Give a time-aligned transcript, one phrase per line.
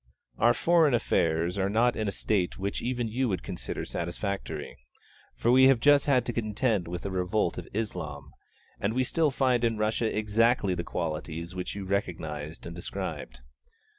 [0.39, 4.79] Our foreign affairs are not in a state which even you would consider satisfactory;
[5.35, 8.31] for we have just had to contend with a Revolt of Islam,
[8.79, 13.41] and we still find in Russia exactly the qualities which you recognised and described.